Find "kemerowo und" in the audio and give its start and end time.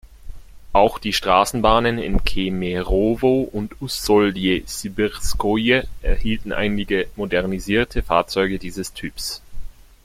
2.23-3.79